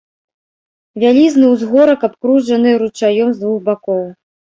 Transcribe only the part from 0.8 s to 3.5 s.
Вялізны ўзгорак, абкружаны ручаём з